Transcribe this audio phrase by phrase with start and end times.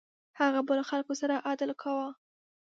[0.39, 2.09] هغه به له خلکو سره عدل کاوه.